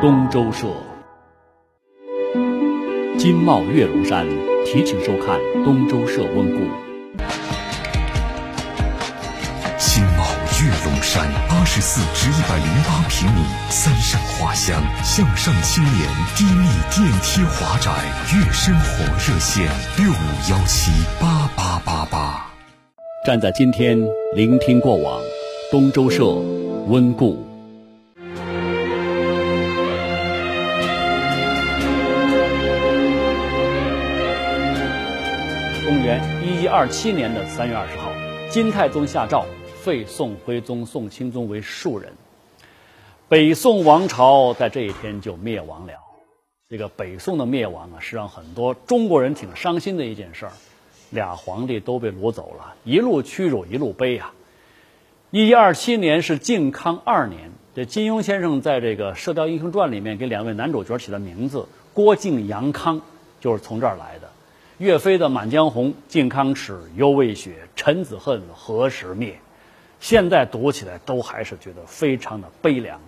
[0.00, 0.66] 东周社。
[3.18, 4.26] 金茂月龙山
[4.64, 6.60] 提请收看东周社温故。
[9.76, 10.24] 金茂
[10.62, 17.90] 月龙山八十四至一百零八平米三上花香向上青年低密电梯华宅，
[18.34, 20.90] 月生活热线六五幺七
[21.20, 22.50] 八八八八。
[23.26, 23.98] 站在今天，
[24.34, 25.20] 聆听过往，
[25.70, 26.24] 东周社
[26.88, 27.49] 温故。
[36.42, 38.12] 一一二七年的三月二十号，
[38.50, 39.44] 金太宗下诏
[39.82, 42.12] 废宋徽宗、宋钦宗为庶人，
[43.28, 45.92] 北宋王朝在这一天就灭亡了。
[46.68, 50.52] 这个北宋的灭亡啊，是让很多中国人挺伤心的一件事儿。
[51.10, 54.32] 俩皇帝都被掳走了，一路屈辱一路悲啊！
[55.32, 63.00] 一一二七年是靖康二年，这金庸先生在这个《射雕英雄传》里面给两位男主角起的名字郭靖、杨康，
[63.40, 64.29] 就是从这儿来的。
[64.80, 69.38] 岳飞的《满江红》，靖康耻，犹未雪，臣子恨，何时灭？
[70.00, 72.98] 现在读起来都还是觉得非常的悲凉。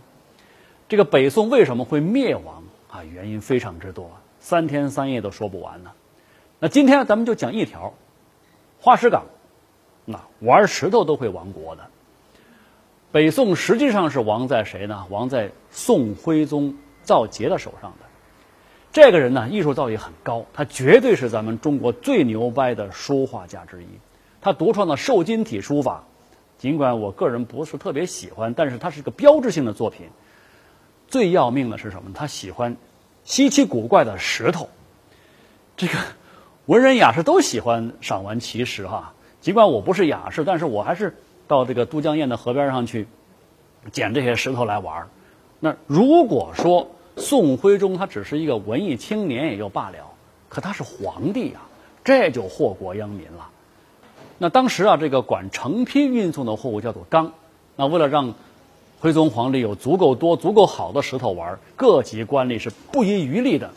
[0.86, 3.02] 这个北宋为什么会灭亡啊？
[3.04, 5.92] 原因非常之多，三天三夜都说不完呢。
[6.58, 7.94] 那今天咱们就讲一条，
[8.78, 9.24] 花石岗，
[10.04, 11.86] 那玩石头都会亡国的。
[13.12, 15.06] 北宋实际上是亡在谁呢？
[15.08, 18.11] 亡在宋徽宗赵佶的手上的。
[18.92, 23.86] 这个人呢，艺术造诣很高，他绝对是咱们中国最牛掰的书画家之一。
[24.40, 26.04] 他独创的瘦金体书法，
[26.58, 30.08] 尽管我个人不是特别喜欢，但是它是个标志性的作品。
[31.08, 32.10] 最要命的是什么？
[32.14, 32.76] 他喜欢
[33.24, 34.68] 稀奇古怪的石头，
[35.76, 35.94] 这个。
[36.66, 41.16] 文人雅士都喜欢赏玩奇石哈，尽管我不是雅士，但是我还是
[41.48, 43.08] 到这个都江堰的河边上去
[43.90, 45.08] 捡这些石头来玩
[45.58, 49.98] 那如果说宋徽宗他只是一个文艺青年也就罢了，
[50.48, 51.62] 可他是皇帝啊，
[52.04, 53.48] 这就祸国殃民了。
[54.38, 57.32] 那当时啊，这个管成批运送的货物叫做钢，
[57.76, 58.34] 那为了让
[59.00, 63.70] 徽宗皇帝有足够多、足够好的石头玩各级官吏是不遗余力的。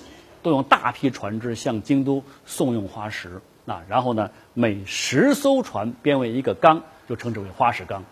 [0.43, 8.03] 都用大批船只向京都送用花石，啊，然后呢，每十艘船编为一个缸，就称之为花石缸。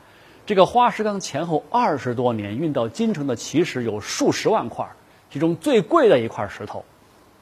[0.47, 4.90] 这个花石缸前后二十多年运到京城的奇石有数十万块，
[5.33, 6.85] 其中最贵的一块石头，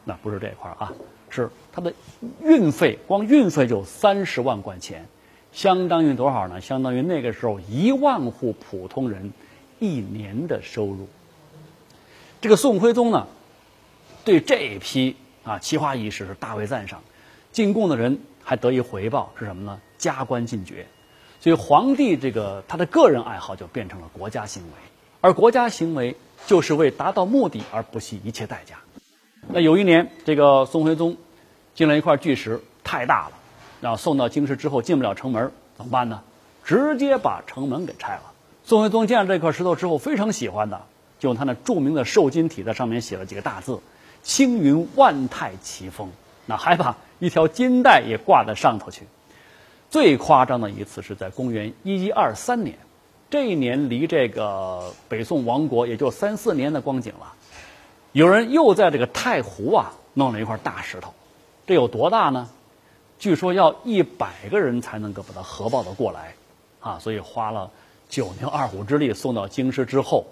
[0.06, 0.94] 那不是这块啊，
[1.30, 1.94] 是它的
[2.42, 5.06] 运费，光运费就三十万贯钱，
[5.52, 6.62] 相当于多少呢？
[6.62, 9.34] 相当于那个时候一万户普通人
[9.80, 11.06] 一年的收入。
[12.40, 13.28] 这个宋徽宗呢？
[14.24, 17.04] 对这一批啊奇花异石是大为赞赏，
[17.52, 19.78] 进贡的人还得以回报是什么呢？
[19.98, 20.88] 加官进爵。
[21.42, 24.70] 所以皇帝这个他的个人爱好就变成了国家行为，
[25.22, 26.16] 而国家行为
[26.48, 28.76] 就是为达到目的而不惜一切代价。
[29.48, 31.16] 那有一年，这个宋徽宗
[31.76, 33.34] 进了一块巨石，太大了，
[33.82, 36.24] 然后送到京师之后进不了城门，怎么办呢？
[36.64, 38.24] 直接把城门给拆了。
[38.64, 40.82] 宋徽宗见了这块石头之后非常喜欢的，
[41.20, 43.80] 就用他那著名的瘦金体在上面写了几个大字。
[44.24, 46.10] 青云万泰奇峰，
[46.46, 49.04] 那还把一条金带也挂在上头去。
[49.90, 52.78] 最夸张的一次是在公元一一二三年，
[53.32, 57.34] 这一年离这个北宋亡国也就三四年的光景了。
[58.12, 61.14] 有人又在这个太湖啊弄了一块大石头，
[61.66, 62.50] 这有多大呢？
[63.18, 66.34] 据说要一百个人才能够把它合抱的过来，
[66.82, 67.72] 啊，所以花了
[68.10, 70.26] 九牛二虎之力送到京师之后，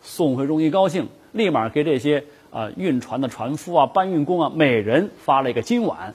[0.00, 2.24] 宋徽宗一高兴，立马给这些。
[2.52, 6.14] 啊，运船的船夫啊，搬运工啊，每人发了一个金碗，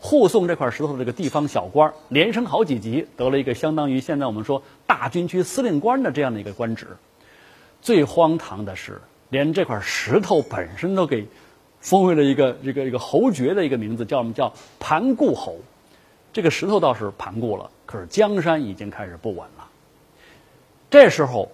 [0.00, 6.86] 护送这块石头的这个地方小官，连升好几级，得了一个相当于现在我们说大军区司令官的这样的一个官职。
[7.82, 9.00] 最荒唐的是，
[9.30, 11.26] 连这块石头本身都给
[11.80, 15.58] 封为了一个这个一个侯爵的一个名字，叫什么叫盘固侯。
[16.32, 19.68] 这个石头倒是盘固了，可是江山已经开始不稳了。
[20.90, 21.50] 这时候，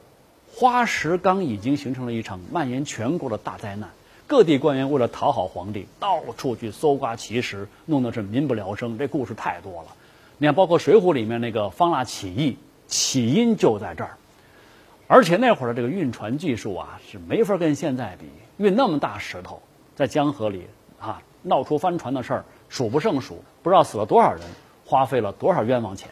[0.53, 3.88] 花石纲已经形成了一场蔓延全国的大灾难。
[4.26, 8.97] 各地官员为了讨好皇帝，到处去搜刮奇石，弄得是民不聊生。
[8.97, 9.88] 这故事太多了。
[10.38, 12.56] 你看，包括《水浒》里面那个方腊起义，
[12.87, 14.17] 起因就在这儿。
[15.06, 18.26] 而且那会儿的这个运船技术啊，是没法跟现在比。
[18.56, 19.61] 运那么大石头
[19.94, 20.67] 在江河里
[20.99, 24.41] 啊，闹出翻船的事儿数不胜数，不知道死了多少人，
[24.87, 26.09] 花费了多少冤枉钱。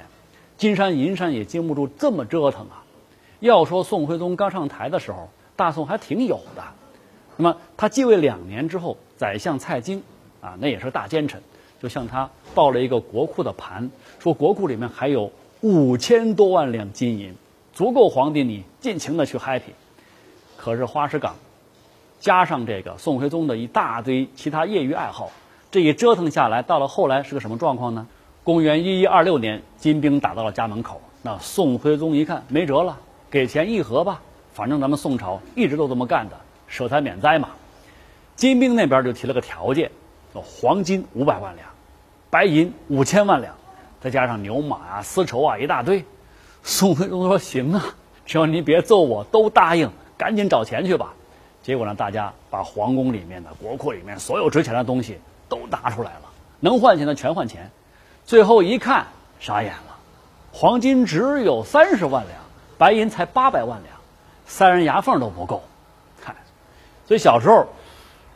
[0.59, 2.85] 金山银山也经不住这么折腾啊。
[3.41, 6.63] 要说宋徽宗刚上台的时候，大宋还挺有的。
[7.37, 10.03] 那么他继位两年之后，宰相蔡京，
[10.41, 11.41] 啊，那也是大奸臣，
[11.81, 15.31] 就向他报了一个国库的盘，说国库里面还有
[15.61, 17.35] 五千多万两金银，
[17.73, 19.73] 足够皇帝你尽情的去 happy。
[20.57, 21.35] 可是花石岗
[22.21, 25.31] 加上这个宋徽宗的一大堆其他业余爱好，
[25.71, 28.07] 这一折腾下来，到了后来是个什么状况呢？
[28.45, 32.99] 公元一一二六年，金兵打到了家门口，那宋徽宗一看没辙了，
[33.31, 34.21] 给钱议和吧，
[34.53, 36.37] 反正咱们宋朝一直都这么干的，
[36.73, 37.51] 舍财免灾嘛。
[38.35, 39.91] 金兵那边就提了个条件，
[40.33, 41.69] 黄金五百万两，
[42.31, 43.55] 白银五千万两，
[44.01, 46.03] 再加上牛马啊、丝绸啊一大堆。
[46.63, 47.85] 宋徽宗说：“行啊，
[48.25, 51.13] 只要你别揍我，都答应，赶紧找钱去吧。”
[51.63, 55.19] 结果呢，大家把皇宫里面的、国库里面所有值钱的东西
[55.51, 56.23] 都拿出来了，
[56.59, 57.71] 能换钱的全换钱。
[58.25, 59.07] 最后一看，
[59.41, 59.97] 傻眼了，
[60.53, 62.39] 黄金只有三十万两，
[62.79, 63.95] 白银才八百万两，
[64.47, 65.63] 塞人牙缝都不够。
[67.13, 67.67] 所以小时候。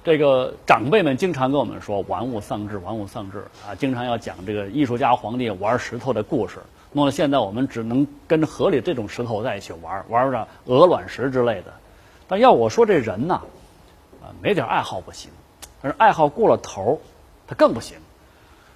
[0.04, 6.60] 这个长辈们经常跟我们说“玩物丧志，玩物丧志”啊，经常要讲这个艺术家皇帝玩石头的故事，
[6.92, 11.74] 弄得现在我们只能跟河里这种石头在一起玩，玩着鹅卵石之类的。
[12.28, 13.40] 但要我说，这人呐，
[14.22, 15.28] 啊，没点爱好不行，
[15.82, 17.00] 但是爱好过了头，
[17.48, 17.96] 他更不行。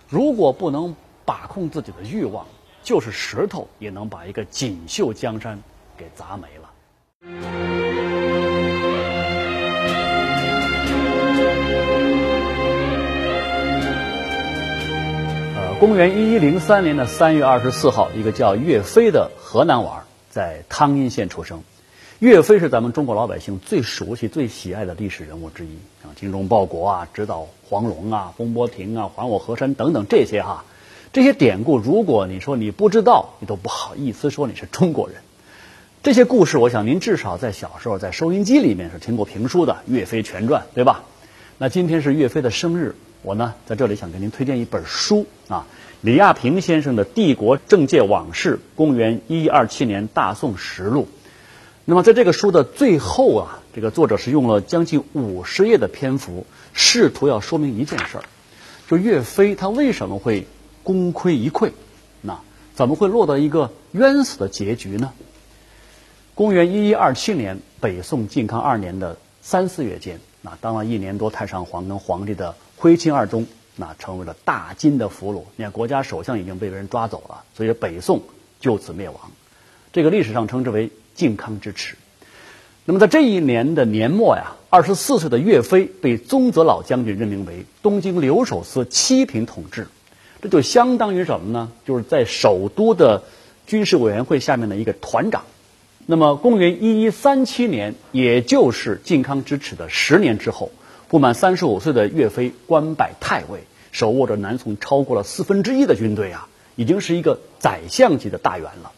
[0.08, 2.44] 如果不能把控自己的欲望，
[2.82, 5.62] 就是石头也能把一个锦绣江山
[5.96, 7.69] 给砸没了。
[15.80, 21.62] 公元一一零三年的三月二十四号，一个叫岳飞的河南娃儿在汤阴县出生。
[22.18, 25.70] 岳飞是咱们中国老百姓最熟悉、最喜爱的历史人物之一
[26.02, 30.66] 像，精忠报国啊，直捣黄龙啊、风波亭啊、还我河山等等这些哈，
[31.14, 35.16] 这些典故，如果你说你不知道，你都不好意思说你是中国人。
[36.02, 41.04] 这些故事，我想您至少在小时候在收音机里面是听过评书的《岳飞全传》，对吧？
[41.56, 42.96] 那今天是岳飞的生日。
[43.22, 45.66] 我呢，在这里想给您推荐一本书啊，
[46.00, 51.06] 李亚平先生的《帝国政界往事》，公元一一二七年大宋实录。
[51.84, 58.24] 那么，在这个书的最后啊，这个作者是用了将近五十页的篇幅，试图要说明一件事儿，
[58.88, 60.46] 就岳飞他为什么会
[60.82, 61.72] 功亏一篑，
[62.22, 62.40] 那
[62.74, 65.12] 怎么会落到一个冤死的结局呢？
[66.34, 72.54] 公元一一二七年，北宋靖康二年的三四月间，那当了一年多太上皇跟皇帝的。
[72.80, 73.46] 徽钦二宗，
[73.76, 75.42] 那成为了大金的俘虏。
[75.56, 78.22] 你看，国家首相已经被别人抓走了，所以北宋
[78.58, 79.30] 就此灭亡。
[79.92, 81.96] 这个历史上称之为靖康之耻。
[82.86, 89.86] 那么在这一年的年末呀，二十四岁的岳飞被宗泽老将军任命为东京留守司七品统制，
[90.40, 91.70] 这就相当于什么呢？
[91.84, 93.24] 就是在首都的
[93.66, 95.42] 军事委员会下面的一个团长。
[96.06, 100.72] 那么，公元一一三七年，也就是靖康之耻的十年之后。
[101.10, 106.46] 不满三十五岁的岳飞官拜太尉，手握着南宋超过了四分之一的军队啊，
[106.76, 108.92] 已经是一个宰相级的大员了。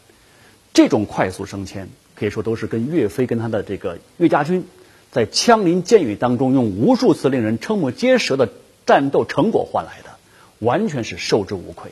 [0.75, 4.63] 这种快速升迁，可以说都是跟岳飞跟他的这个岳家军，
[5.11, 8.47] 在枪林箭雨当中用无数次令人瞠目结舌的
[8.85, 10.11] 战斗成果换来的，
[10.59, 11.89] 完全是受之无愧。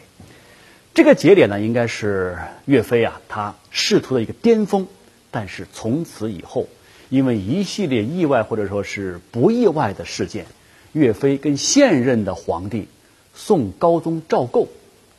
[0.94, 4.86] 这个节点呢，应该是岳飞啊他仕途的一个巅峰，
[5.32, 6.68] 但是从此以后。
[7.12, 10.46] 因为一系列意外或者说是不意外的事件，
[10.94, 12.88] 岳飞跟现任的皇帝
[13.36, 14.70] 宋高宗赵构，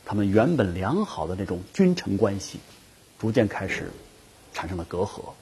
[0.03, 2.57] 他们原本良好的那种君臣关系，
[3.19, 3.91] 逐渐开始
[4.55, 5.33] 产生了隔阂、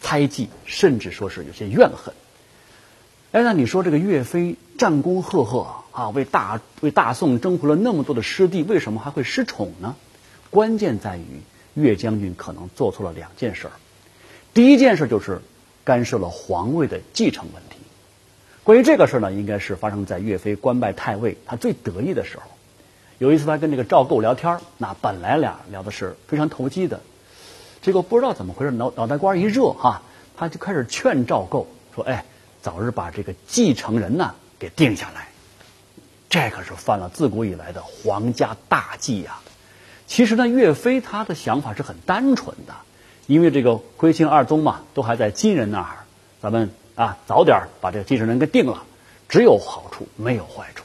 [0.00, 2.14] 猜忌，甚至说是有些怨恨。
[3.32, 9.94] 哎，那你说这个岳飞战功赫赫啊，为大为大宋征服了那么多的失地，为什么还会失宠呢？
[10.48, 11.42] 关键在于
[11.74, 13.72] 岳将军可能做错了两件事儿。
[14.54, 15.42] 第一件事就是。
[15.86, 17.76] 干涉了皇位的继承问题。
[18.64, 22.42] 关于这个事儿呢，应该是发生在岳飞官拜太尉，他最得意的时候。
[23.18, 27.00] 有一次，他跟这个赵构聊天那本来俩聊的是非常投机的，
[27.82, 30.02] 结果不知道怎么回事，脑脑袋瓜一热哈，
[30.36, 32.24] 他就开始劝赵构说：“哎，
[32.60, 35.28] 早日把这个继承人呢给定下来。”
[36.28, 39.38] 这可是犯了自古以来的皇家大忌呀。
[40.08, 42.74] 其实呢，岳飞他的想法是很单纯的。
[43.26, 46.04] 因为这个徽钦二宗嘛，都还在金人那儿，
[46.40, 48.84] 咱们啊早点把这个继承人给定了，
[49.28, 50.84] 只有好处没有坏处。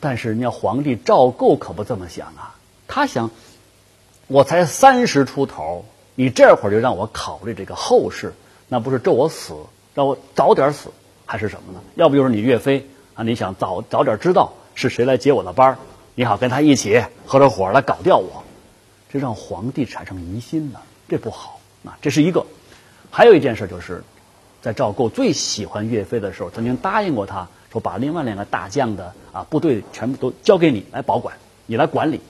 [0.00, 2.54] 但是人家皇帝赵构可不这么想啊，
[2.86, 3.30] 他想，
[4.26, 8.34] 我才三十出头，你这会儿就让我考虑这个后事，
[8.68, 9.54] 那不是咒我死，
[9.94, 10.90] 让我早点死，
[11.24, 11.80] 还是什么呢？
[11.94, 15.78] 要不就是你岳飞啊，你想早早点知道是谁来接我的班儿，
[16.14, 18.44] 你好跟他一起合着伙来搞掉我，
[19.10, 20.82] 这让皇帝产生疑心了。
[21.08, 21.96] 这不好啊！
[22.02, 22.44] 这是一个，
[23.10, 24.02] 还有一件事就是，
[24.60, 31.36] 在赵构最喜欢岳飞的时候，曾经答应过他说，把另外两个大将的啊部队全部都交给你来保管，
[31.66, 32.20] 你来管理。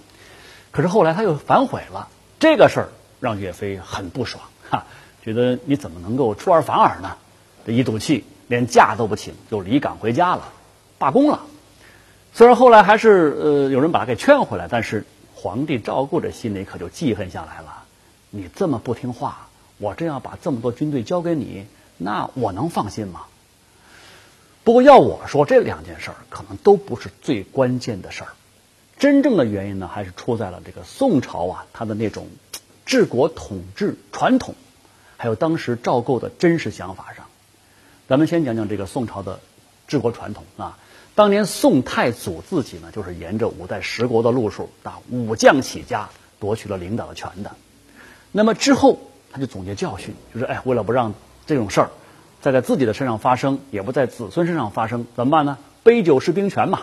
[0.73, 4.85] 可是后来他又反悔了，这个事儿让岳飞很不爽哈，
[5.25, 7.17] 觉得你怎么能够出尔反尔呢？
[7.65, 10.53] 这一赌气连假都不请，就离岗回家了，
[10.99, 11.41] 罢工了。
[12.35, 17.85] 虽然后来还是呃有人把他给劝回来，但是皇帝赵构这心里可就记恨下来了。
[18.37, 21.67] 你这么不听话，我真要把这么多军队交给你，
[21.97, 23.23] 那我能放心吗？
[24.63, 28.29] 不过要我说，这两件事儿可能都不是最关键的事儿，
[28.99, 32.27] 真正的原因呢，还是出在了这个宋朝啊，他的那种
[32.85, 34.55] 治国统治传统，
[35.17, 37.27] 还有当时赵构的真实想法上。
[38.09, 39.41] 咱们先讲讲这个宋朝的
[39.89, 40.79] 治国传统啊。
[41.15, 47.57] 当年宋太祖自己呢，就是沿着五代十国的路数，啊，武将起家，夺取了领导的权的。
[48.33, 48.99] 那么之后，
[49.33, 51.15] 他就总结教训，就是哎，为了不让
[51.47, 51.91] 这种事儿
[52.41, 55.59] 再在自己的身上发生，也不在子孙身上发生，怎么办呢？
[55.83, 56.83] 杯酒释兵权嘛，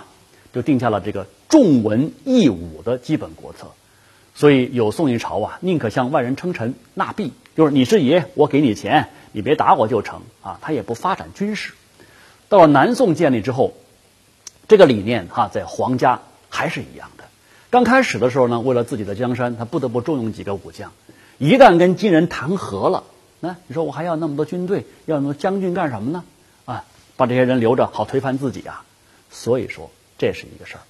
[0.53, 3.71] 就定下了这个重文抑武的基本国策。
[4.35, 10.57] 所以有宋一朝啊，宁可向外人称臣纳币，就是你是爷，我给你钱，你别打我就成啊。
[10.62, 11.73] 他也不发展军事。
[12.50, 13.73] 到了南宋建立之后，
[14.67, 17.25] 这个理念哈，在皇家还是一样的。
[17.69, 20.91] 刚开始的时候呢，为了自己的江山，他不得不重用几个武将。
[21.37, 23.03] 一旦跟金人谈和了，
[23.39, 26.23] 那你说我还要那么多军队，要那么多将军干什么呢？
[26.65, 26.85] 啊，
[27.17, 28.83] 把这些人留着，好推翻自己啊。
[29.29, 30.81] 所以说这是一个事儿。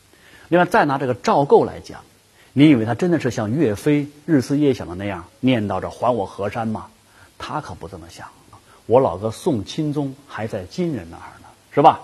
[0.49, 2.01] 另外，再拿这个赵构来讲，
[2.51, 6.87] 你以为他真的是像岳飞日思夜想的那样念叨着还我河山吗？
[7.37, 8.27] 他可不这么想。
[8.85, 12.01] 我老哥宋钦宗还在金人那儿呢，是吧？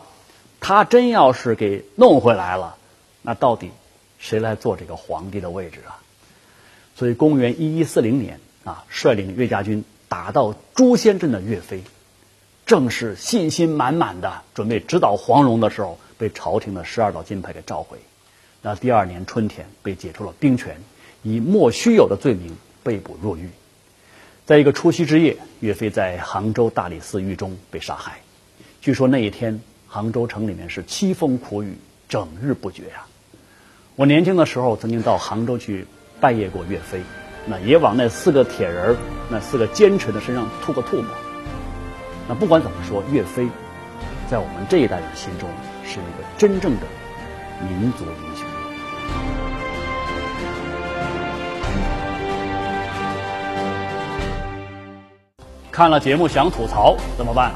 [0.62, 2.77] 他真要是给弄回来了，
[3.22, 3.72] 那到底
[4.17, 6.00] 谁来坐这个皇帝的位置啊？
[7.00, 11.82] 所以，公元一一四零年啊，率领岳家军打到朱仙镇的岳飞，
[12.65, 18.00] 正是信心满满的准备直捣黄龙的时候，被朝廷的十二道金牌给召回。
[18.62, 20.75] 那第二年春天，被解除了兵权，
[21.24, 23.48] 以莫须有的罪名被捕入狱。
[24.46, 28.20] 在一个除夕之夜，岳飞在杭州大理寺狱中被杀害。
[28.82, 31.77] 据说那一天，杭州城里面是凄风苦雨，
[32.10, 33.06] 整日不绝呀。
[33.96, 35.88] 我年轻的时候曾经到杭州去。
[36.20, 37.02] 拜谒过岳飞，
[37.46, 38.96] 那也往那四个铁人儿、
[39.30, 41.06] 那四个奸臣的身上吐个唾沫。
[42.28, 43.48] 那不管怎么说，岳飞
[44.30, 45.50] 在我们这一代人心中
[45.84, 46.82] 是一个真正的
[47.68, 48.46] 民族英雄。
[55.72, 57.54] 看了节目想吐槽怎么办？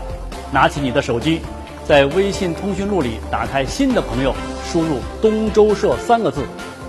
[0.53, 1.41] 拿起你的手机，
[1.84, 4.34] 在微信通讯录里打开新的朋友，
[4.65, 6.46] 输入“东周社”三个字。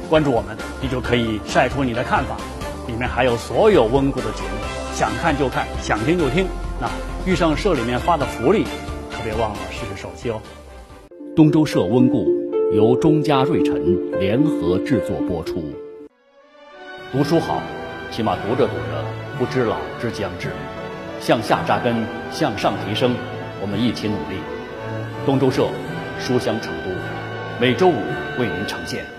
[0.09, 2.37] 关注我们，你就可以晒出你的看法，
[2.87, 6.47] 里面还有所有温故的节目，想看就看，想听就听。
[6.81, 6.89] 那
[7.25, 8.65] 遇上社里面发的福利，
[9.11, 10.41] 可别忘了试试手气哦。
[11.35, 12.27] 东周社温故
[12.73, 15.65] 由中嘉瑞辰联合制作播出。
[17.11, 17.63] 读书好，
[18.11, 19.05] 起码读着读着
[19.39, 20.51] 不知老之将至，
[21.21, 23.15] 向下扎根，向上提升，
[23.63, 24.37] 我们一起努力。
[25.25, 25.67] 东周社
[26.21, 26.91] 书香成都，
[27.61, 27.97] 每周五
[28.39, 29.14] 为您呈现。